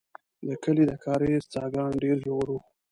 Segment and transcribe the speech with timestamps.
[0.47, 2.59] د کلي د کاریز څاګان ډېر ژور وو.